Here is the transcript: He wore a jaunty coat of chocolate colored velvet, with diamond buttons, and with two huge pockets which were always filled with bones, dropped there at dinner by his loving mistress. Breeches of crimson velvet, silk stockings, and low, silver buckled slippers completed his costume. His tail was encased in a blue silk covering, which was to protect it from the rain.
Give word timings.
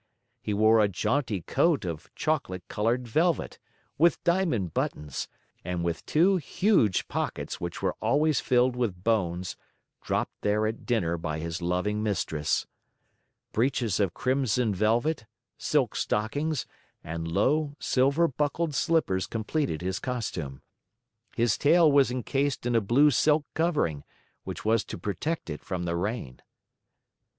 He 0.41 0.51
wore 0.51 0.79
a 0.79 0.87
jaunty 0.87 1.43
coat 1.43 1.85
of 1.85 2.09
chocolate 2.15 2.67
colored 2.67 3.07
velvet, 3.07 3.59
with 3.99 4.23
diamond 4.23 4.73
buttons, 4.73 5.27
and 5.63 5.83
with 5.83 6.03
two 6.07 6.37
huge 6.37 7.07
pockets 7.07 7.61
which 7.61 7.83
were 7.83 7.93
always 8.01 8.39
filled 8.39 8.75
with 8.75 9.03
bones, 9.03 9.55
dropped 10.01 10.33
there 10.41 10.65
at 10.65 10.87
dinner 10.87 11.19
by 11.19 11.37
his 11.37 11.61
loving 11.61 12.01
mistress. 12.01 12.65
Breeches 13.51 13.99
of 13.99 14.15
crimson 14.15 14.73
velvet, 14.73 15.27
silk 15.59 15.95
stockings, 15.95 16.65
and 17.03 17.27
low, 17.27 17.75
silver 17.79 18.27
buckled 18.27 18.73
slippers 18.73 19.27
completed 19.27 19.83
his 19.83 19.99
costume. 19.99 20.63
His 21.35 21.59
tail 21.59 21.91
was 21.91 22.09
encased 22.09 22.65
in 22.65 22.73
a 22.75 22.81
blue 22.81 23.11
silk 23.11 23.45
covering, 23.53 24.03
which 24.45 24.65
was 24.65 24.83
to 24.85 24.97
protect 24.97 25.47
it 25.51 25.61
from 25.63 25.83
the 25.83 25.95
rain. 25.95 26.41